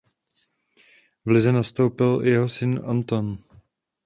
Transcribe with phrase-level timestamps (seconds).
[1.25, 3.37] V lize nastoupil i jeho syn Anton.